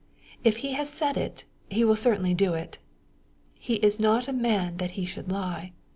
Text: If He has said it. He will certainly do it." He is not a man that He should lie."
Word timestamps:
If 0.43 0.57
He 0.65 0.73
has 0.73 0.89
said 0.91 1.15
it. 1.15 1.45
He 1.69 1.83
will 1.83 1.95
certainly 1.95 2.33
do 2.33 2.55
it." 2.55 2.79
He 3.53 3.75
is 3.75 3.99
not 3.99 4.27
a 4.27 4.33
man 4.33 4.77
that 4.77 4.93
He 4.97 5.05
should 5.05 5.31
lie." 5.31 5.73